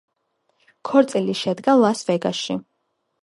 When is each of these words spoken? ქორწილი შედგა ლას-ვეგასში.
ქორწილი 0.89 1.35
შედგა 1.41 1.77
ლას-ვეგასში. 1.81 2.57